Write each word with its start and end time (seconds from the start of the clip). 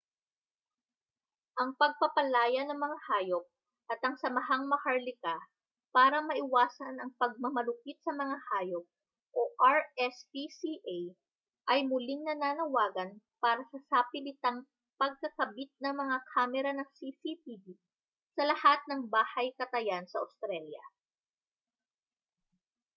ang 1.61 1.71
pagpapalaya 1.81 2.61
ng 2.65 2.73
mga 2.85 2.97
hayop 3.13 3.45
at 3.91 3.99
ang 4.05 4.15
samahang 4.23 4.63
maharlika 4.71 5.37
para 5.95 6.17
maiwasan 6.29 6.95
ang 6.97 7.11
pagmamalupit 7.21 7.97
sa 8.05 8.09
mga 8.21 8.33
hayop 8.49 8.85
rspca 9.71 10.99
ay 11.73 11.79
muling 11.91 12.21
nananawagan 12.25 13.11
para 13.43 13.61
sa 13.71 13.77
sapilitang 13.93 14.59
pagkakabit 14.99 15.69
ng 15.85 15.93
mga 16.01 16.17
kamera 16.33 16.71
ng 16.81 16.89
cctv 16.97 17.65
sa 18.35 18.43
lahat 18.51 18.79
ng 18.89 19.01
bahay-katayan 19.15 20.05
sa 20.11 20.17
australya 20.25 20.81